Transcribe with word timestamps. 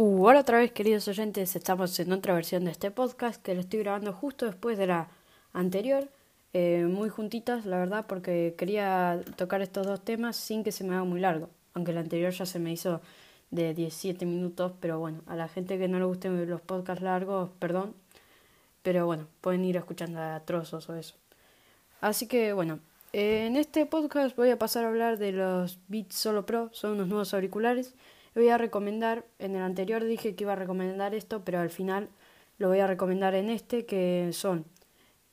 Uh, 0.00 0.28
otra 0.28 0.58
vez 0.58 0.70
queridos 0.70 1.08
oyentes, 1.08 1.56
estamos 1.56 1.98
en 1.98 2.12
otra 2.12 2.32
versión 2.32 2.64
de 2.64 2.70
este 2.70 2.92
podcast 2.92 3.42
que 3.42 3.52
lo 3.56 3.62
estoy 3.62 3.80
grabando 3.80 4.12
justo 4.12 4.46
después 4.46 4.78
de 4.78 4.86
la 4.86 5.08
anterior, 5.52 6.08
eh, 6.52 6.86
muy 6.88 7.08
juntitas 7.08 7.66
la 7.66 7.78
verdad 7.78 8.06
porque 8.06 8.54
quería 8.56 9.20
tocar 9.34 9.60
estos 9.60 9.88
dos 9.88 10.04
temas 10.04 10.36
sin 10.36 10.62
que 10.62 10.70
se 10.70 10.84
me 10.84 10.94
haga 10.94 11.02
muy 11.02 11.18
largo, 11.18 11.50
aunque 11.74 11.92
la 11.92 11.98
anterior 11.98 12.30
ya 12.30 12.46
se 12.46 12.60
me 12.60 12.70
hizo 12.70 13.00
de 13.50 13.74
17 13.74 14.24
minutos, 14.24 14.70
pero 14.78 15.00
bueno, 15.00 15.22
a 15.26 15.34
la 15.34 15.48
gente 15.48 15.78
que 15.78 15.88
no 15.88 15.98
le 15.98 16.04
gusten 16.04 16.48
los 16.48 16.60
podcasts 16.60 17.02
largos, 17.02 17.50
perdón, 17.58 17.92
pero 18.84 19.04
bueno, 19.04 19.26
pueden 19.40 19.64
ir 19.64 19.78
escuchando 19.78 20.20
a 20.20 20.38
trozos 20.44 20.88
o 20.88 20.94
eso. 20.94 21.16
Así 22.00 22.28
que 22.28 22.52
bueno, 22.52 22.78
en 23.12 23.56
este 23.56 23.84
podcast 23.84 24.36
voy 24.36 24.50
a 24.50 24.60
pasar 24.60 24.84
a 24.84 24.90
hablar 24.90 25.18
de 25.18 25.32
los 25.32 25.80
Beats 25.88 26.14
Solo 26.14 26.46
Pro, 26.46 26.70
son 26.72 26.92
unos 26.92 27.08
nuevos 27.08 27.34
auriculares 27.34 27.96
voy 28.34 28.48
a 28.48 28.58
recomendar, 28.58 29.24
en 29.38 29.56
el 29.56 29.62
anterior 29.62 30.04
dije 30.04 30.34
que 30.34 30.44
iba 30.44 30.52
a 30.52 30.56
recomendar 30.56 31.14
esto, 31.14 31.44
pero 31.44 31.60
al 31.60 31.70
final 31.70 32.08
lo 32.58 32.68
voy 32.68 32.80
a 32.80 32.86
recomendar 32.86 33.34
en 33.34 33.50
este, 33.50 33.86
que 33.86 34.30
son 34.32 34.64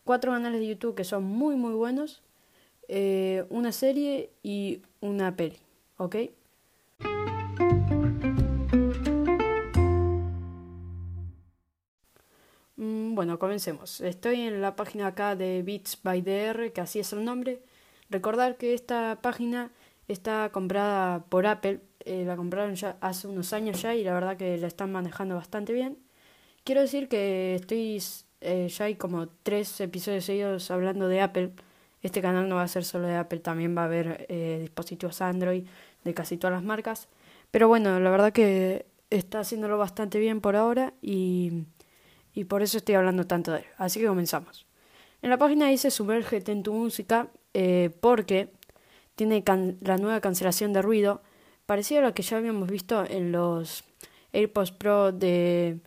cuatro 0.03 0.31
canales 0.31 0.59
de 0.59 0.67
YouTube 0.67 0.95
que 0.95 1.03
son 1.03 1.23
muy 1.23 1.55
muy 1.55 1.73
buenos, 1.73 2.21
eh, 2.87 3.45
una 3.49 3.71
serie 3.71 4.29
y 4.43 4.81
una 5.01 5.35
peli, 5.35 5.57
¿ok? 5.97 6.15
Mm, 12.77 13.15
bueno, 13.15 13.39
comencemos. 13.39 14.01
Estoy 14.01 14.41
en 14.41 14.61
la 14.61 14.75
página 14.75 15.07
acá 15.07 15.35
de 15.35 15.63
Beats 15.63 15.99
by 16.03 16.21
DR, 16.21 16.71
que 16.73 16.81
así 16.81 16.99
es 16.99 17.13
el 17.13 17.23
nombre. 17.23 17.61
Recordar 18.09 18.57
que 18.57 18.73
esta 18.73 19.19
página 19.21 19.71
está 20.07 20.49
comprada 20.51 21.25
por 21.25 21.47
Apple, 21.47 21.81
eh, 21.99 22.23
la 22.25 22.35
compraron 22.35 22.75
ya 22.75 22.97
hace 23.01 23.27
unos 23.27 23.53
años 23.53 23.81
ya 23.81 23.95
y 23.95 24.03
la 24.03 24.13
verdad 24.13 24.37
que 24.37 24.57
la 24.57 24.67
están 24.67 24.91
manejando 24.91 25.35
bastante 25.35 25.73
bien. 25.73 25.97
Quiero 26.63 26.81
decir 26.81 27.07
que 27.07 27.55
estoy 27.55 28.01
eh, 28.41 28.67
ya 28.69 28.85
hay 28.85 28.95
como 28.95 29.27
tres 29.27 29.79
episodios 29.81 30.25
seguidos 30.25 30.69
hablando 30.71 31.07
de 31.07 31.21
Apple. 31.21 31.51
Este 32.01 32.21
canal 32.21 32.47
no 32.47 32.55
va 32.55 32.63
a 32.63 32.67
ser 32.67 32.85
solo 32.85 33.07
de 33.07 33.15
Apple, 33.15 33.39
también 33.39 33.75
va 33.75 33.83
a 33.83 33.85
haber 33.85 34.27
eh, 34.29 34.59
dispositivos 34.61 35.21
Android 35.21 35.65
de 36.03 36.13
casi 36.13 36.37
todas 36.37 36.53
las 36.55 36.63
marcas. 36.63 37.07
Pero 37.49 37.67
bueno, 37.67 37.99
la 37.99 38.11
verdad 38.11 38.31
que 38.31 38.85
está 39.09 39.39
haciéndolo 39.39 39.77
bastante 39.77 40.19
bien 40.19 40.41
por 40.41 40.55
ahora 40.55 40.93
y, 41.01 41.63
y 42.33 42.43
por 42.43 42.61
eso 42.61 42.77
estoy 42.77 42.95
hablando 42.95 43.25
tanto 43.25 43.51
de 43.51 43.59
él. 43.59 43.65
Así 43.77 43.99
que 43.99 44.07
comenzamos. 44.07 44.67
En 45.23 45.31
la 45.31 45.37
página 45.37 45.69
dice 45.69 45.89
sumérgete 45.89 46.51
en 46.51 46.61
tu 46.61 46.73
música 46.73 47.29
porque 48.01 48.51
tiene 49.15 49.43
la 49.81 49.97
nueva 49.97 50.21
cancelación 50.21 50.73
de 50.73 50.81
ruido 50.81 51.21
parecido 51.65 52.01
a 52.01 52.03
lo 52.03 52.13
que 52.13 52.23
ya 52.23 52.37
habíamos 52.37 52.69
visto 52.69 53.05
en 53.09 53.31
los 53.31 53.83
AirPods 54.33 54.71
Pro 54.71 55.11
de 55.11 55.79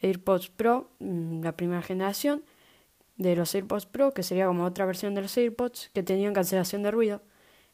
AirPods 0.00 0.48
Pro, 0.50 0.90
mm, 1.00 1.42
la 1.42 1.56
primera 1.56 1.82
generación 1.82 2.42
de 3.16 3.34
los 3.34 3.54
AirPods 3.54 3.86
Pro, 3.86 4.12
que 4.12 4.22
sería 4.22 4.46
como 4.46 4.64
otra 4.64 4.86
versión 4.86 5.14
de 5.14 5.22
los 5.22 5.36
AirPods 5.36 5.90
que 5.92 6.02
tenían 6.02 6.34
cancelación 6.34 6.82
de 6.82 6.90
ruido. 6.90 7.22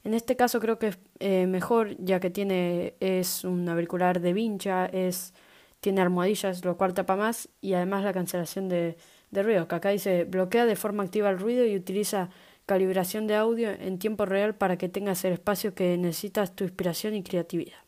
En 0.05 0.15
este 0.15 0.37
caso 0.37 0.61
creo 0.61 0.79
que 0.79 0.89
es 0.89 0.99
eh, 1.19 1.47
mejor 1.47 1.97
ya 1.99 2.21
que 2.21 2.31
tiene 2.31 2.95
es 3.01 3.45
un 3.45 3.69
auricular 3.69 4.21
de 4.21 4.33
vincha, 4.33 4.87
es 4.87 5.35
tiene 5.81 6.01
almohadillas, 6.01 6.65
lo 6.65 6.79
cual 6.79 6.95
tapa 6.95 7.17
más 7.17 7.49
y 7.61 7.75
además 7.75 8.05
la 8.05 8.15
cancelación 8.15 8.69
de, 8.69 8.97
de 9.31 9.43
ruido, 9.43 9.69
que 9.69 9.75
acá 9.75 9.91
dice 9.91 10.25
bloquea 10.25 10.65
de 10.65 10.77
forma 10.77 11.03
activa 11.03 11.29
el 11.29 11.39
ruido 11.39 11.67
y 11.67 11.77
utiliza 11.77 12.31
calibración 12.67 13.27
de 13.27 13.37
audio 13.37 13.71
en 13.71 13.99
tiempo 13.99 14.25
real 14.27 14.55
para 14.55 14.77
que 14.77 14.89
tengas 14.89 15.25
el 15.25 15.35
espacio 15.35 15.75
que 15.75 15.97
necesitas 15.99 16.55
tu 16.55 16.65
inspiración 16.65 17.15
y 17.15 17.23
creatividad. 17.23 17.79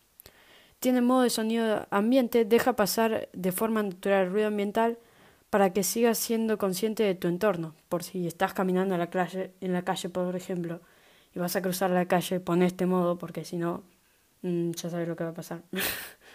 Tiene 0.79 1.01
modo 1.01 1.23
de 1.23 1.31
sonido 1.31 1.87
ambiente, 1.91 2.45
deja 2.45 2.77
pasar 2.77 3.29
de 3.33 3.53
forma 3.53 3.83
natural 3.83 4.27
el 4.27 4.33
ruido 4.33 4.49
ambiental 4.49 4.99
para 5.51 5.73
que 5.73 5.83
sigas 5.83 6.19
siendo 6.19 6.59
consciente 6.59 7.03
de 7.03 7.15
tu 7.15 7.29
entorno. 7.29 7.75
Por 7.89 8.03
si 8.03 8.27
estás 8.27 8.53
caminando 8.53 8.95
en 8.95 9.01
la 9.01 9.83
calle, 9.83 10.09
por 10.11 10.37
ejemplo, 10.37 10.81
y 11.35 11.39
vas 11.39 11.57
a 11.57 11.63
cruzar 11.63 11.91
la 11.91 12.07
calle, 12.07 12.41
pon 12.41 12.63
este 12.63 12.87
modo 12.87 13.17
porque 13.19 13.45
si 13.45 13.57
no, 13.57 13.85
mm, 14.43 14.73
ya 14.73 14.91
sabes 14.91 15.09
lo 15.09 15.17
que 15.17 15.25
va 15.25 15.31
a 15.31 15.35
pasar. 15.35 15.63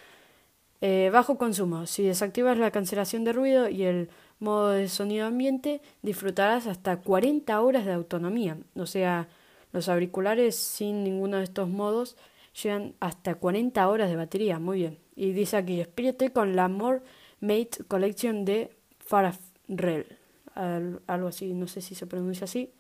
Eh, 0.83 1.11
bajo 1.13 1.37
consumo. 1.37 1.85
Si 1.85 2.01
desactivas 2.01 2.57
la 2.57 2.71
cancelación 2.71 3.23
de 3.23 3.33
ruido 3.33 3.69
y 3.69 3.83
el 3.83 4.09
modo 4.41 4.69
de 4.71 4.89
sonido 4.89 5.27
ambiente, 5.27 5.81
disfrutarás 6.01 6.67
hasta 6.67 6.97
40 6.97 7.61
horas 7.61 7.85
de 7.85 7.93
autonomía. 7.93 8.57
O 8.75 8.85
sea, 8.85 9.29
los 9.71 9.87
auriculares 9.87 10.55
sin 10.55 11.03
ninguno 11.03 11.37
de 11.37 11.43
estos 11.43 11.69
modos 11.69 12.17
llegan 12.61 12.95
hasta 12.99 13.35
40 13.35 13.87
horas 13.87 14.09
de 14.09 14.15
batería. 14.15 14.59
Muy 14.59 14.79
bien. 14.79 14.99
Y 15.15 15.31
dice 15.31 15.57
aquí, 15.57 15.79
espírate 15.79 16.33
con 16.33 16.55
la 16.55 16.67
More 16.67 17.01
Mate 17.39 17.85
Collection 17.87 18.43
de 18.43 18.75
Farrell. 18.99 20.17
Algo 21.07 21.27
así, 21.27 21.53
no 21.53 21.67
sé 21.67 21.81
si 21.81 21.95
se 21.95 22.07
pronuncia 22.07 22.45
así. 22.45 22.73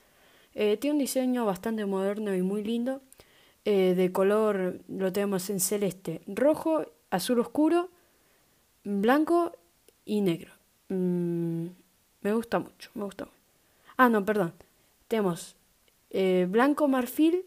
Eh, 0.53 0.77
tiene 0.77 0.95
un 0.95 0.99
diseño 0.99 1.45
bastante 1.45 1.85
moderno 1.85 2.35
y 2.35 2.41
muy 2.41 2.63
lindo. 2.63 3.01
Eh, 3.63 3.93
de 3.95 4.11
color 4.11 4.81
lo 4.87 5.13
tenemos 5.13 5.49
en 5.51 5.59
celeste, 5.59 6.21
rojo 6.25 6.83
azul 7.11 7.39
oscuro, 7.39 7.91
blanco 8.83 9.51
y 10.03 10.21
negro. 10.21 10.60
Mm, 10.91 11.67
me 12.21 12.33
gusta 12.33 12.59
mucho, 12.59 12.91
me 12.95 13.05
gusta 13.05 13.25
mucho. 13.25 13.37
Ah, 13.97 14.09
no, 14.09 14.25
perdón. 14.25 14.53
Tenemos 15.07 15.55
eh, 16.09 16.47
blanco 16.49 16.87
marfil 16.89 17.45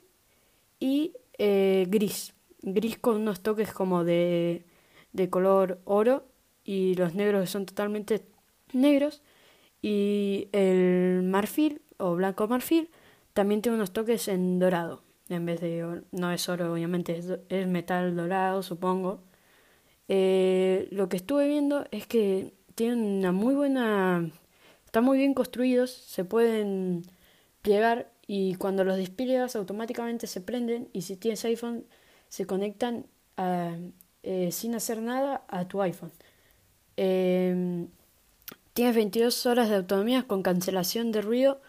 y 0.80 1.12
eh, 1.38 1.86
gris. 1.88 2.34
Gris 2.62 2.98
con 2.98 3.16
unos 3.16 3.42
toques 3.42 3.72
como 3.72 4.02
de, 4.04 4.64
de 5.12 5.28
color 5.30 5.80
oro 5.84 6.24
y 6.64 6.94
los 6.94 7.14
negros 7.14 7.50
son 7.50 7.66
totalmente 7.66 8.24
negros. 8.72 9.22
Y 9.82 10.48
el 10.52 11.22
marfil 11.24 11.82
o 11.98 12.14
blanco 12.16 12.48
marfil 12.48 12.88
también 13.34 13.60
tiene 13.62 13.76
unos 13.76 13.92
toques 13.92 14.28
en 14.28 14.58
dorado. 14.58 15.02
En 15.28 15.44
vez 15.46 15.60
de, 15.60 16.02
no 16.12 16.32
es 16.32 16.48
oro, 16.48 16.72
obviamente, 16.72 17.20
es 17.48 17.66
metal 17.68 18.16
dorado, 18.16 18.62
supongo. 18.62 19.20
Eh, 20.08 20.88
lo 20.90 21.08
que 21.08 21.16
estuve 21.16 21.48
viendo 21.48 21.86
es 21.90 22.06
que 22.06 22.52
tienen 22.74 23.00
una 23.00 23.32
muy 23.32 23.54
buena... 23.54 24.30
Están 24.84 25.04
muy 25.04 25.18
bien 25.18 25.34
construidos, 25.34 25.90
se 25.90 26.24
pueden 26.24 27.02
plegar 27.62 28.10
y 28.26 28.54
cuando 28.54 28.84
los 28.84 28.96
despliegas 28.96 29.56
automáticamente 29.56 30.26
se 30.26 30.40
prenden 30.40 30.88
y 30.92 31.02
si 31.02 31.16
tienes 31.16 31.44
iPhone 31.44 31.84
se 32.28 32.46
conectan 32.46 33.06
eh, 34.22 34.50
sin 34.52 34.74
hacer 34.74 35.02
nada 35.02 35.44
a 35.48 35.66
tu 35.66 35.82
iPhone. 35.82 36.12
Em, 36.96 37.88
tienes 38.72 38.94
22 38.94 39.46
horas 39.46 39.68
de 39.68 39.76
autonomía 39.76 40.24
con 40.24 40.42
cancelación 40.42 41.12
de 41.12 41.22
ruido 41.22 41.60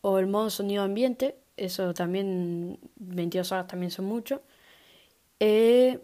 o 0.00 0.18
el 0.18 0.26
modo 0.26 0.50
sonido 0.50 0.82
ambiente, 0.82 1.36
eso 1.56 1.94
también 1.94 2.78
22 2.96 3.52
horas 3.52 3.66
también 3.66 3.90
son 3.90 4.06
mucho. 4.06 4.42
Eh, 5.40 6.00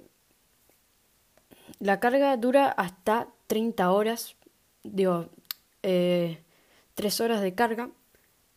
la 1.79 2.01
carga 2.01 2.37
dura 2.37 2.69
hasta 2.71 3.29
30 3.47 3.91
horas, 3.91 4.37
digo, 4.83 5.29
eh, 5.83 6.43
3 6.95 7.21
horas 7.21 7.41
de 7.41 7.55
carga. 7.55 7.91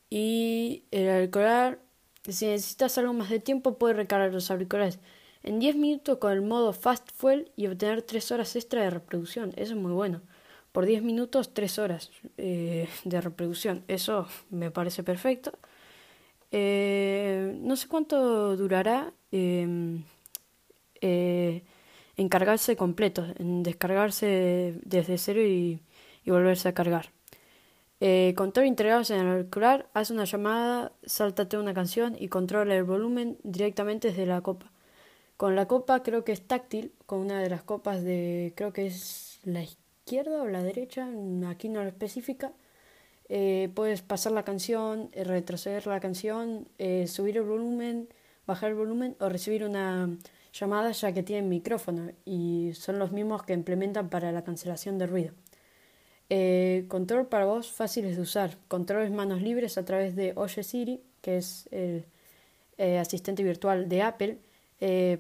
Y 0.10 0.84
el 0.92 1.10
auricular, 1.10 1.80
si 2.28 2.46
necesitas 2.46 2.98
algo 2.98 3.14
más 3.14 3.30
de 3.30 3.40
tiempo, 3.40 3.78
puedes 3.78 3.98
recargar 3.98 4.32
los 4.34 4.52
auriculares 4.52 5.00
en 5.44 5.60
10 5.60 5.76
minutos 5.76 6.18
con 6.18 6.32
el 6.32 6.42
modo 6.42 6.74
Fast 6.74 7.12
Fuel 7.16 7.52
y 7.56 7.68
obtener 7.68 8.02
3 8.02 8.32
horas 8.32 8.56
extra 8.56 8.82
de 8.84 8.90
reproducción. 8.90 9.50
Eso 9.56 9.74
es 9.74 9.80
muy 9.80 9.92
bueno. 9.92 10.22
Por 10.72 10.86
10 10.86 11.04
minutos, 11.04 11.54
3 11.54 11.80
horas 11.80 12.12
eh, 12.38 12.90
de 13.04 13.22
reproducción. 13.22 13.84
Eso 13.88 14.28
me 14.50 14.72
parece 14.72 15.04
perfecto. 15.04 15.54
Eh, 16.52 17.58
no 17.62 17.76
sé 17.76 17.88
cuánto 17.88 18.58
durará. 18.58 19.14
Em, 19.32 20.04
eh, 21.02 21.64
en 22.18 22.30
cargarse 22.30 22.76
completo, 22.76 23.26
en 23.38 23.64
descargarse 23.64 24.80
desde 24.84 25.18
cero 25.18 25.42
y, 25.42 25.82
volverse 26.26 26.70
a 26.70 26.74
cargar. 26.74 27.12
Eh, 28.00 28.34
control 28.36 28.66
integrados 28.66 29.10
en 29.12 29.20
el 29.22 29.28
auricular, 29.28 29.88
haz 29.94 30.10
una 30.12 30.26
llamada, 30.26 30.92
sáltate 31.06 31.58
una 31.58 31.74
canción 31.74 32.16
y 32.20 32.30
controla 32.30 32.76
el 32.76 32.84
volumen 32.84 33.38
directamente 33.44 34.10
desde 34.10 34.26
la 34.26 34.42
copa. 34.42 34.72
Con 35.38 35.56
la 35.56 35.68
copa 35.68 36.02
creo 36.04 36.24
que 36.24 36.32
es 36.32 36.42
táctil, 36.42 36.94
con 37.06 37.20
una 37.20 37.42
de 37.42 37.50
las 37.50 37.64
copas 37.64 38.04
de, 38.04 38.54
creo 38.56 38.74
que 38.74 38.88
es 38.88 39.40
la 39.44 39.62
izquierda 39.64 40.42
o 40.42 40.48
la 40.48 40.64
derecha, 40.64 41.08
aquí 41.48 41.70
no 41.70 41.84
lo 41.84 41.90
especifica. 41.90 42.54
Eh, 43.30 43.70
puedes 43.76 44.02
pasar 44.02 44.32
la 44.32 44.44
canción, 44.44 45.10
eh, 45.14 45.24
retroceder 45.24 45.88
la 45.88 46.00
canción, 46.00 46.68
subir 47.08 47.38
el 47.38 47.44
volumen, 47.44 48.10
bajar 48.48 48.70
el 48.70 48.76
volumen 48.76 49.16
o 49.20 49.30
recibir 49.30 49.64
una 49.64 50.10
llamadas 50.60 51.02
ya 51.02 51.14
que 51.14 51.24
tienen 51.24 51.50
micrófono 51.50 52.12
y 52.26 52.72
son 52.74 52.98
los 53.00 53.12
mismos 53.12 53.44
que 53.44 53.54
implementan 53.54 54.10
para 54.10 54.32
la 54.32 54.44
cancelación 54.44 54.98
de 54.98 55.08
ruido. 55.08 55.34
Eh, 56.30 56.86
control 56.88 57.28
para 57.28 57.46
voz 57.46 57.72
fáciles 57.72 58.16
de 58.16 58.22
usar. 58.22 58.58
Controles 58.68 59.12
manos 59.12 59.42
libres 59.42 59.78
a 59.78 59.86
través 59.86 60.16
de 60.16 60.34
Oye 60.36 60.64
Siri, 60.64 61.02
que 61.22 61.38
es 61.38 61.68
el 61.72 62.06
eh, 62.78 62.98
asistente 62.98 63.44
virtual 63.44 63.90
de 63.90 64.02
Apple. 64.02 64.40
Eh, 64.80 65.20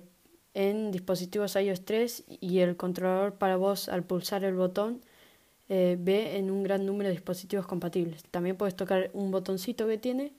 en 0.53 0.91
dispositivos 0.91 1.55
iOS 1.57 1.83
3 1.83 2.23
y 2.39 2.59
el 2.59 2.77
controlador 2.77 3.33
para 3.33 3.57
voz 3.57 3.89
al 3.89 4.03
pulsar 4.03 4.45
el 4.45 4.55
botón 4.55 5.01
ve 5.67 6.37
en 6.37 6.49
un 6.49 6.63
gran 6.63 6.85
número 6.85 7.09
de 7.09 7.15
dispositivos 7.15 7.67
compatibles. 7.67 8.23
También 8.31 8.55
puedes 8.55 8.75
tocar 8.75 9.09
un 9.13 9.31
botoncito 9.31 9.85
que 9.85 9.97
tiene 9.97 10.31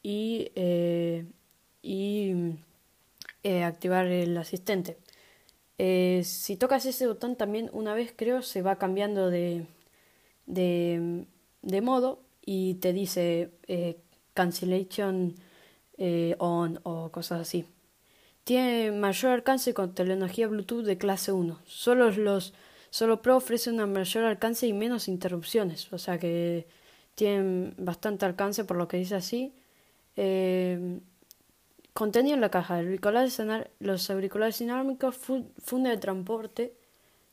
y 0.00 0.52
eh, 3.48 3.64
activar 3.64 4.06
el 4.06 4.36
asistente. 4.36 4.98
si 5.78 6.56
tocas 6.56 6.86
ese 6.86 7.06
botón 7.06 7.36
también 7.36 7.70
una 7.72 7.94
vez 7.94 8.12
creo 8.16 8.42
se 8.42 8.62
va 8.62 8.76
cambiando 8.76 9.30
de, 9.30 9.66
de, 10.46 11.80
modo 11.82 12.20
y 12.44 12.74
te 12.74 12.92
dice 12.92 13.50
cancellation 14.34 15.34
on 16.38 16.80
o 16.84 17.10
cosas 17.10 17.40
así. 17.42 17.64
Tiene 18.44 18.92
mayor 18.92 19.32
alcance 19.32 19.74
con 19.74 19.94
tecnología 19.94 20.48
Bluetooth 20.48 20.84
de 20.84 20.98
clase 20.98 21.32
1. 21.32 21.60
Solo 21.66 22.10
los 22.10 22.54
Solo 22.90 23.20
Pro 23.20 23.36
ofrece 23.36 23.70
un 23.70 23.92
mayor 23.92 24.24
alcance 24.24 24.66
y 24.66 24.72
menos 24.72 25.08
interrupciones, 25.08 25.92
o 25.92 25.98
sea 25.98 26.18
que 26.18 26.66
tienen 27.14 27.74
bastante 27.78 28.24
alcance 28.24 28.64
por 28.64 28.76
lo 28.76 28.88
que 28.88 28.96
dice 28.96 29.16
así. 29.16 29.54
Eh, 30.16 31.00
contenido 31.98 32.36
en 32.36 32.40
la 32.40 32.48
caja, 32.48 32.80
los 33.80 34.10
auriculares 34.10 34.60
inalámbricos, 34.60 35.16
funda 35.16 35.90
de 35.90 35.96
transporte, 35.96 36.72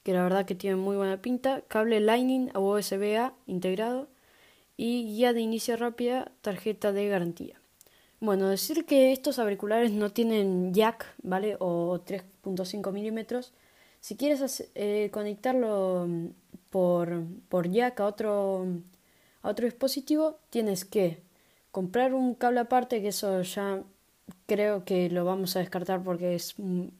que 0.01 0.11
la 0.11 0.23
verdad 0.23 0.47
que 0.47 0.55
tienen 0.55 0.79
muy 0.79 0.95
buena 0.95 1.21
pinta, 1.21 1.61
cable 1.67 1.99
Lightning 1.99 2.49
a 2.55 2.59
USB-A 2.59 3.35
integrado 3.45 4.07
y 4.75 5.05
guía 5.05 5.33
de 5.33 5.41
inicio 5.41 5.77
rápida, 5.77 6.31
tarjeta 6.41 6.91
de 6.93 7.07
garantía. 7.07 7.61
Bueno, 8.19 8.49
decir 8.49 8.87
que 8.87 9.11
estos 9.11 9.37
auriculares 9.37 9.91
no 9.91 10.11
tienen 10.11 10.73
jack, 10.73 11.13
¿vale? 11.21 11.57
O 11.59 11.99
3.5 12.03 12.91
milímetros. 12.91 13.53
Si 13.99 14.15
quieres 14.15 14.67
eh, 14.73 15.11
conectarlo 15.13 16.07
mm, 16.07 16.27
por, 16.71 17.21
por 17.49 17.69
jack 17.69 17.99
a 17.99 18.07
otro, 18.07 18.65
a 19.43 19.49
otro 19.49 19.65
dispositivo, 19.65 20.39
tienes 20.49 20.85
que 20.85 21.21
comprar 21.69 22.15
un 22.15 22.33
cable 22.33 22.61
aparte, 22.61 23.03
que 23.03 23.09
eso 23.09 23.43
ya 23.43 23.83
creo 24.45 24.85
que 24.85 25.09
lo 25.09 25.25
vamos 25.25 25.55
a 25.55 25.59
descartar 25.59 26.03
porque 26.03 26.35
es 26.35 26.55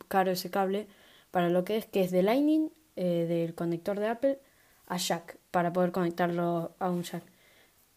caro 0.08 0.32
ese 0.32 0.50
cable, 0.52 0.88
para 1.32 1.50
lo 1.50 1.66
que 1.66 1.78
es 1.78 1.86
que 1.86 2.02
es 2.04 2.12
de 2.12 2.24
Lightning, 2.24 2.72
eh, 2.96 3.26
del 3.28 3.56
conector 3.56 4.00
de 4.00 4.08
Apple, 4.08 4.40
a 4.88 4.98
jack, 4.98 5.38
para 5.52 5.74
poder 5.74 5.92
conectarlo 5.92 6.76
a 6.80 6.90
un 6.90 7.04
jack. 7.04 7.24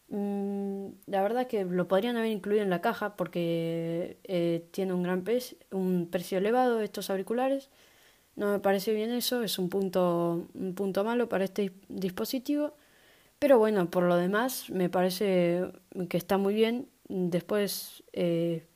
Mm, 0.08 0.88
la 1.06 1.22
verdad 1.22 1.46
que 1.46 1.64
lo 1.64 1.86
podrían 1.86 2.16
haber 2.16 2.30
incluido 2.30 2.62
en 2.62 2.70
la 2.70 2.80
caja 2.80 3.14
porque 3.16 4.19
eh, 4.25 4.66
tiene 4.70 4.94
un 4.94 5.02
gran 5.02 5.22
precio, 5.22 5.58
un 5.70 6.08
precio 6.10 6.38
elevado 6.38 6.81
estos 6.81 7.10
auriculares. 7.10 7.70
No 8.36 8.52
me 8.52 8.60
parece 8.60 8.94
bien 8.94 9.10
eso, 9.12 9.42
es 9.42 9.58
un 9.58 9.69
punto, 9.69 10.48
un 10.54 10.74
punto 10.74 11.04
malo 11.04 11.28
para 11.28 11.44
este 11.44 11.72
dispositivo. 11.88 12.74
Pero 13.38 13.58
bueno, 13.58 13.90
por 13.90 14.04
lo 14.04 14.16
demás 14.16 14.70
me 14.70 14.88
parece 14.90 15.70
que 16.08 16.16
está 16.16 16.38
muy 16.38 16.54
bien. 16.54 16.88
Después, 17.08 18.04
eh, 18.12 18.66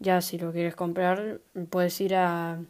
ya 0.00 0.20
si 0.22 0.38
lo 0.38 0.50
quieres 0.52 0.74
comprar, 0.74 1.40
puedes 1.68 2.00
ir 2.00 2.16
a, 2.16 2.60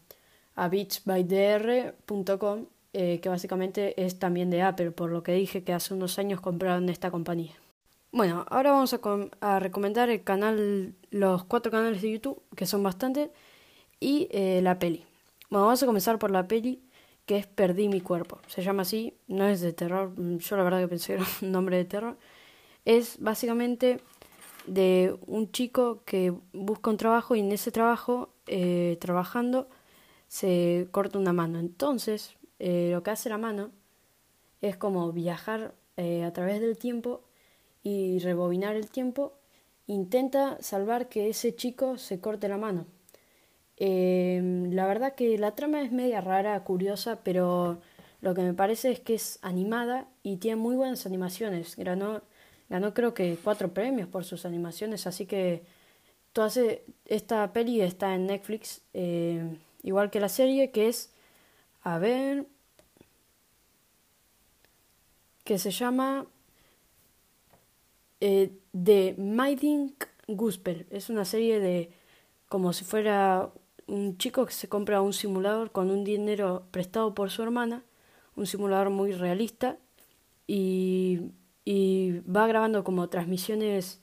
a 0.57 0.69
beachbydr.com, 0.69 2.67
eh, 2.93 3.21
que 3.21 3.29
básicamente 3.29 4.05
es 4.05 4.19
también 4.19 4.51
de 4.51 4.63
Apple, 4.63 4.91
por 4.91 5.11
lo 5.11 5.23
que 5.23 5.33
dije 5.33 5.63
que 5.63 5.73
hace 5.73 5.95
unos 5.95 6.19
años 6.19 6.41
compraron 6.41 6.89
esta 6.89 7.11
compañía. 7.11 7.55
Bueno, 8.13 8.45
ahora 8.51 8.73
vamos 8.73 8.93
a, 9.41 9.61
recomendar 9.61 10.11
el 10.11 10.25
canal, 10.25 10.95
los 11.11 11.45
cuatro 11.45 11.71
canales 11.71 12.03
de 12.03 12.11
YouTube, 12.11 12.43
que 12.57 12.67
son 12.67 12.83
bastantes, 12.83 13.31
y 14.01 14.29
eh, 14.33 14.61
la 14.63 14.79
peli. 14.81 15.05
Bueno, 15.49 15.67
vamos 15.67 15.83
a 15.83 15.87
comenzar 15.87 16.19
por 16.19 16.33
la 16.33 16.49
peli, 16.49 16.83
que 17.27 17.37
es 17.37 17.47
Perdí 17.47 17.89
mi 17.89 18.01
cuerpo. 18.01 18.41
Se 18.49 18.63
llama 18.63 18.83
así, 18.83 19.15
no 19.29 19.47
es 19.47 19.61
de 19.61 19.73
terror, 19.73 20.13
yo 20.39 20.57
la 20.57 20.65
verdad 20.65 20.81
que 20.81 20.89
pensé 20.89 21.15
que 21.15 21.23
era 21.23 21.25
un 21.43 21.53
nombre 21.53 21.77
de 21.77 21.85
terror. 21.85 22.17
Es 22.85 23.21
básicamente 23.21 24.01
de 24.67 25.17
un 25.27 25.51
chico 25.53 26.03
que 26.05 26.33
busca 26.53 26.91
un 26.91 26.97
trabajo 26.97 27.35
y 27.35 27.41
en 27.41 27.53
ese 27.53 27.73
trabajo, 27.73 28.31
eh, 28.47 28.99
trabajando, 29.01 29.69
se 30.29 30.89
corta 30.91 31.19
una 31.19 31.33
mano. 31.33 31.59
Entonces, 31.59 32.37
eh, 32.59 32.91
lo 32.93 33.03
que 33.03 33.11
hace 33.11 33.29
la 33.29 33.39
mano 33.39 33.71
es 34.61 34.77
como 34.77 35.13
viajar 35.13 35.75
a 35.97 36.33
través 36.33 36.63
del 36.63 36.79
tiempo 36.79 37.21
y 37.83 38.21
rebobinar 38.21 38.75
el 38.75 38.91
tiempo, 38.91 39.35
intenta 39.87 40.57
salvar 40.63 41.09
que 41.09 41.29
ese 41.29 41.55
chico 41.55 41.99
se 41.99 42.21
corte 42.21 42.49
la 42.49 42.57
mano. 42.57 42.87
Em, 43.77 44.71
la 44.73 44.87
verdad 44.87 45.15
que 45.15 45.39
la 45.39 45.55
trama 45.55 45.83
es 45.83 45.91
media 45.91 46.21
rara, 46.21 46.63
curiosa, 46.65 47.21
pero 47.25 47.81
lo 48.21 48.35
que 48.35 48.43
me 48.43 48.55
parece 48.55 48.91
es 48.93 49.01
que 49.01 49.15
es 49.15 49.39
animada 49.43 50.07
y 50.23 50.37
tiene 50.37 50.57
muy 50.57 50.77
buenas 50.77 51.07
animaciones. 51.07 51.77
Ganó, 51.77 52.23
ganó 52.71 52.95
creo 52.95 53.13
que 53.13 53.37
cuatro 53.43 53.75
premios 53.75 54.09
por 54.09 54.25
sus 54.25 54.47
animaciones, 54.47 55.07
así 55.07 55.27
que 55.27 55.63
toda 56.33 56.51
esta 57.05 57.53
peli 57.53 57.81
está 57.83 58.15
en 58.15 58.27
Netflix, 58.27 58.83
em, 58.95 59.59
igual 59.83 60.11
que 60.11 60.21
la 60.21 60.29
serie, 60.29 60.71
que 60.71 60.89
es, 60.89 61.13
a 61.83 61.99
ver, 61.99 62.47
que 65.45 65.59
se 65.59 65.73
llama 65.73 66.27
eh, 68.21 68.53
de 68.73 69.15
Mighty 69.19 69.95
Gospel. 70.29 70.87
Es 70.91 71.11
una 71.11 71.25
serie 71.25 71.59
de 71.59 71.91
como 72.49 72.73
si 72.73 72.85
fuera 72.85 73.51
un 73.87 74.17
chico 74.19 74.47
que 74.47 74.53
se 74.53 74.69
compra 74.69 75.03
un 75.03 75.13
simulador 75.13 75.73
con 75.73 75.91
un 75.91 76.05
dinero 76.05 76.67
prestado 76.71 77.15
por 77.15 77.31
su 77.31 77.43
hermana, 77.43 77.83
un 78.37 78.47
simulador 78.47 78.91
muy 78.91 79.13
realista, 79.13 79.79
y, 80.47 81.21
y 81.71 82.19
va 82.23 82.49
grabando 82.49 82.83
como 82.83 83.09
transmisiones 83.09 84.01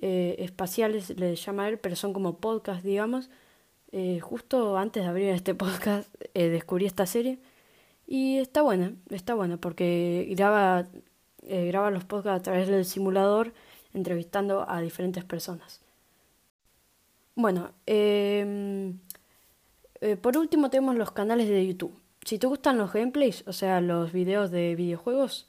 eh, 0.00 0.34
espaciales, 0.40 1.10
le 1.16 1.36
llama 1.36 1.68
él, 1.68 1.78
pero 1.78 1.94
son 1.94 2.12
como 2.12 2.38
podcast, 2.38 2.82
digamos. 2.84 3.30
Eh, 3.92 4.18
justo 4.18 4.76
antes 4.76 5.04
de 5.04 5.08
abrir 5.08 5.28
este 5.28 5.54
podcast 5.64 6.12
eh, 6.34 6.48
descubrí 6.48 6.86
esta 6.86 7.06
serie 7.06 7.38
y 8.08 8.38
está 8.38 8.62
buena, 8.62 8.94
está 9.10 9.34
buena 9.34 9.58
porque 9.58 10.26
graba 10.36 10.88
graba 11.42 11.90
los 11.92 12.04
podcasts 12.04 12.40
a 12.40 12.42
través 12.42 12.68
del 12.68 12.84
simulador 12.84 13.52
entrevistando 13.92 14.68
a 14.68 14.80
diferentes 14.80 15.24
personas. 15.24 15.82
Bueno, 17.36 17.70
em, 17.86 18.98
por 20.20 20.36
último 20.36 20.68
tenemos 20.68 20.96
los 20.96 21.12
canales 21.12 21.48
de 21.48 21.64
YouTube. 21.64 21.94
Si 22.24 22.40
te 22.40 22.48
gustan 22.48 22.76
los 22.78 22.92
gameplays, 22.92 23.44
o 23.46 23.52
sea, 23.52 23.80
los 23.80 24.12
videos 24.12 24.50
de 24.50 24.74
videojuegos, 24.74 25.48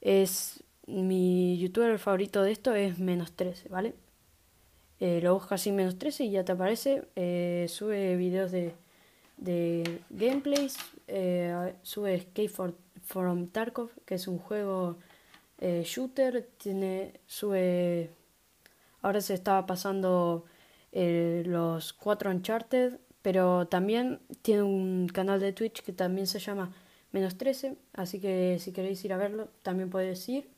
es 0.00 0.62
mi 0.92 1.58
youtuber 1.58 1.98
favorito 1.98 2.42
de 2.42 2.52
esto 2.52 2.74
es 2.74 2.98
menos 2.98 3.32
13, 3.32 3.68
¿vale? 3.68 3.94
Eh, 5.00 5.20
lo 5.22 5.34
buscas 5.34 5.60
así 5.60 5.72
menos 5.72 5.98
13 5.98 6.24
y 6.24 6.30
ya 6.32 6.44
te 6.44 6.52
aparece. 6.52 7.08
Eh, 7.16 7.66
sube 7.68 8.16
videos 8.16 8.52
de, 8.52 8.74
de 9.36 10.00
gameplays. 10.10 10.76
sube 11.82 12.14
Escape 12.14 12.50
from 13.02 13.48
Tarkov, 13.48 13.90
que 14.04 14.14
es 14.14 14.28
un 14.28 14.38
juego 14.38 14.96
eh, 15.64 15.84
shooter, 15.84 16.48
tiene 16.58 17.20
sube 17.26 18.10
ahora 19.00 19.20
se 19.20 19.34
estaba 19.34 19.64
pasando 19.64 20.44
eh, 20.90 21.44
los 21.46 21.92
cuatro 21.92 22.30
Uncharted, 22.30 22.98
pero 23.22 23.68
también 23.68 24.20
tiene 24.42 24.62
un 24.62 25.08
canal 25.08 25.38
de 25.38 25.52
Twitch 25.52 25.82
que 25.82 25.92
también 25.92 26.26
se 26.26 26.40
llama 26.40 26.72
menos 27.12 27.38
13, 27.38 27.76
así 27.92 28.20
que 28.20 28.58
si 28.58 28.72
queréis 28.72 29.04
ir 29.04 29.12
a 29.12 29.18
verlo 29.18 29.50
también 29.62 29.88
podéis 29.88 30.28
ir. 30.28 30.48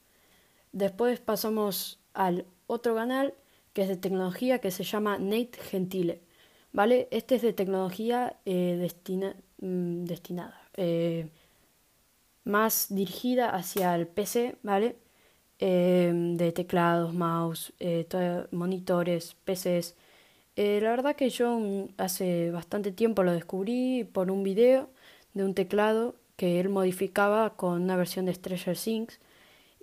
Después 0.74 1.20
pasamos 1.20 2.00
al 2.14 2.46
otro 2.66 2.94
canal 2.94 3.34
que 3.72 3.82
es 3.82 3.88
de 3.88 3.96
tecnología 3.96 4.58
que 4.60 4.70
se 4.70 4.84
llama 4.84 5.18
Nate 5.18 5.58
Gentile, 5.70 6.20
¿vale? 6.72 7.08
Este 7.10 7.36
es 7.36 7.42
de 7.42 7.52
tecnología 7.52 8.36
eh, 8.44 8.88
mm, 9.60 10.04
destinada 10.04 10.60
más 12.44 12.86
dirigida 12.90 13.50
hacia 13.50 13.94
el 13.94 14.06
PC, 14.06 14.56
¿vale? 14.62 14.96
Em, 15.58 16.36
de 16.36 16.52
teclados, 16.52 17.14
mouse, 17.14 17.72
eh, 17.80 18.06
monitores, 18.50 19.36
PCs. 19.44 19.94
Eh, 20.56 20.80
la 20.82 20.90
verdad 20.90 21.16
que 21.16 21.30
yo 21.30 21.58
mm, 21.58 21.88
hace 21.98 22.50
bastante 22.50 22.92
tiempo 22.92 23.22
lo 23.22 23.32
descubrí 23.32 24.04
por 24.04 24.30
un 24.30 24.42
video 24.42 24.90
de 25.34 25.44
un 25.44 25.54
teclado 25.54 26.16
que 26.36 26.60
él 26.60 26.68
modificaba 26.68 27.56
con 27.56 27.82
una 27.82 27.96
versión 27.96 28.26
de 28.26 28.34
Stranger 28.34 28.76
Things 28.76 29.20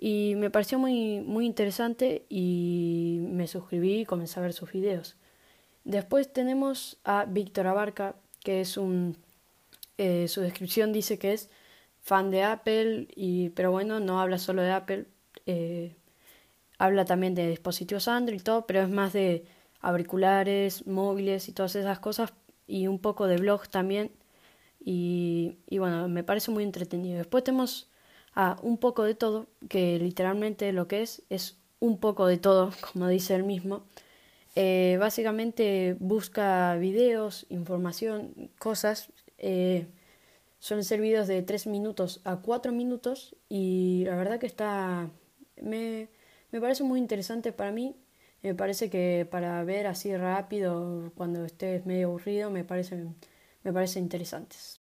y 0.04 0.34
me 0.34 0.50
pareció 0.50 0.80
muy, 0.80 1.20
muy 1.20 1.46
interesante 1.46 2.26
y 2.28 3.20
me 3.20 3.46
suscribí 3.46 4.00
y 4.00 4.04
comencé 4.04 4.40
a 4.40 4.42
ver 4.42 4.52
sus 4.52 4.72
videos. 4.72 5.14
Después 5.84 6.32
tenemos 6.32 6.98
a 7.04 7.24
Víctor 7.24 7.68
Abarca, 7.68 8.16
que 8.40 8.60
es 8.60 8.76
un... 8.76 9.16
Eh, 9.98 10.26
su 10.26 10.40
descripción 10.40 10.92
dice 10.92 11.20
que 11.20 11.32
es 11.34 11.50
fan 12.00 12.32
de 12.32 12.42
Apple, 12.42 13.06
y, 13.14 13.50
pero 13.50 13.70
bueno, 13.70 14.00
no 14.00 14.20
habla 14.20 14.38
solo 14.38 14.62
de 14.62 14.72
Apple, 14.72 15.06
eh, 15.46 15.94
habla 16.78 17.04
también 17.04 17.36
de 17.36 17.48
dispositivos 17.48 18.08
Android 18.08 18.40
y 18.40 18.42
todo, 18.42 18.66
pero 18.66 18.82
es 18.82 18.88
más 18.88 19.12
de 19.12 19.44
auriculares, 19.80 20.84
móviles 20.84 21.48
y 21.48 21.52
todas 21.52 21.76
esas 21.76 22.00
cosas. 22.00 22.32
y 22.66 22.88
un 22.88 22.98
poco 22.98 23.28
de 23.28 23.36
blog 23.36 23.68
también. 23.68 24.10
Y, 24.84 25.58
y 25.68 25.78
bueno, 25.78 26.08
me 26.08 26.24
parece 26.24 26.50
muy 26.50 26.64
entretenido. 26.64 27.18
Después 27.18 27.44
tenemos 27.44 27.91
a 28.34 28.58
un 28.62 28.78
poco 28.78 29.04
de 29.04 29.14
todo, 29.14 29.46
que 29.68 29.98
literalmente 29.98 30.72
lo 30.72 30.88
que 30.88 31.02
es 31.02 31.22
es 31.30 31.58
un 31.80 31.98
poco 31.98 32.26
de 32.26 32.38
todo, 32.38 32.72
como 32.92 33.08
dice 33.08 33.34
él 33.34 33.44
mismo. 33.44 33.84
Eh, 34.54 34.96
básicamente 35.00 35.96
busca 35.98 36.76
videos, 36.76 37.46
información, 37.48 38.50
cosas. 38.58 39.10
Eh, 39.38 39.86
suelen 40.58 40.84
ser 40.84 41.00
de 41.00 41.42
3 41.42 41.66
minutos 41.66 42.20
a 42.24 42.36
4 42.36 42.72
minutos 42.72 43.36
y 43.48 44.04
la 44.06 44.16
verdad 44.16 44.38
que 44.38 44.46
está... 44.46 45.10
Me, 45.60 46.08
me 46.50 46.60
parece 46.60 46.84
muy 46.84 46.98
interesante 47.00 47.52
para 47.52 47.72
mí. 47.72 47.96
Me 48.42 48.54
parece 48.54 48.90
que 48.90 49.26
para 49.30 49.62
ver 49.64 49.86
así 49.86 50.16
rápido, 50.16 51.12
cuando 51.16 51.44
estés 51.44 51.86
medio 51.86 52.08
aburrido, 52.08 52.50
me 52.50 52.64
parece, 52.64 53.06
me 53.62 53.72
parece 53.72 54.00
interesantes. 54.00 54.80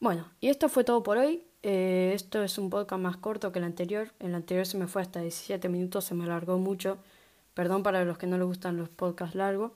Bueno, 0.00 0.32
y 0.40 0.48
esto 0.48 0.68
fue 0.68 0.84
todo 0.84 1.02
por 1.02 1.18
hoy. 1.18 1.44
Eh, 1.62 2.12
esto 2.14 2.42
es 2.42 2.58
un 2.58 2.70
podcast 2.70 3.00
más 3.00 3.16
corto 3.16 3.52
que 3.52 3.58
el 3.58 3.64
anterior. 3.64 4.12
El 4.18 4.34
anterior 4.34 4.66
se 4.66 4.78
me 4.78 4.86
fue 4.86 5.02
hasta 5.02 5.20
17 5.20 5.68
minutos, 5.68 6.04
se 6.04 6.14
me 6.14 6.24
alargó 6.24 6.58
mucho. 6.58 6.98
Perdón 7.54 7.82
para 7.82 8.04
los 8.04 8.18
que 8.18 8.26
no 8.26 8.38
les 8.38 8.46
gustan 8.46 8.76
los 8.76 8.88
podcasts 8.88 9.34
largos. 9.36 9.72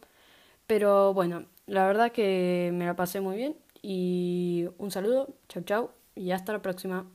Pero 0.66 1.14
bueno, 1.14 1.46
la 1.66 1.86
verdad 1.86 2.12
que 2.12 2.70
me 2.74 2.86
la 2.86 2.96
pasé 2.96 3.20
muy 3.20 3.36
bien. 3.36 3.56
Y 3.82 4.68
un 4.78 4.90
saludo, 4.90 5.28
chau 5.48 5.62
chau, 5.64 5.90
y 6.14 6.32
hasta 6.32 6.52
la 6.52 6.62
próxima. 6.62 7.06